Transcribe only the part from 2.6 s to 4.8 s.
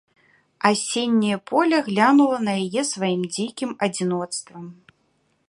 яе сваім дзікім адзіноцтвам.